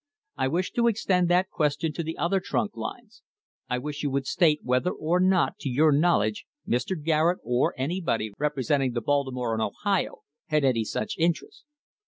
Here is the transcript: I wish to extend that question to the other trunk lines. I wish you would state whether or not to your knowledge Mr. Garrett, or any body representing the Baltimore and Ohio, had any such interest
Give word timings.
I 0.35 0.47
wish 0.47 0.71
to 0.71 0.87
extend 0.87 1.29
that 1.29 1.51
question 1.51 1.93
to 1.93 2.01
the 2.01 2.17
other 2.17 2.39
trunk 2.39 2.75
lines. 2.75 3.21
I 3.69 3.77
wish 3.77 4.01
you 4.01 4.09
would 4.09 4.25
state 4.25 4.61
whether 4.63 4.89
or 4.89 5.19
not 5.19 5.59
to 5.59 5.69
your 5.69 5.91
knowledge 5.91 6.47
Mr. 6.67 6.99
Garrett, 6.99 7.37
or 7.43 7.75
any 7.77 8.01
body 8.01 8.31
representing 8.39 8.93
the 8.93 9.01
Baltimore 9.01 9.53
and 9.53 9.61
Ohio, 9.61 10.21
had 10.49 10.63
any 10.65 10.85
such 10.85 11.13
interest 11.19 11.65